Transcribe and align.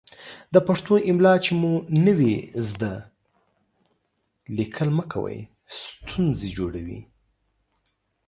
د 0.53 0.55
پښتو 0.67 0.93
املا 1.09 1.33
چې 1.43 1.51
مو 1.59 1.73
نه 2.05 2.13
وي 2.19 2.35
ذده، 2.69 2.95
ليکل 4.57 4.89
مه 4.97 5.03
کوئ 5.13 5.39
ستونزې 5.81 6.47
جوړوي. 6.57 7.01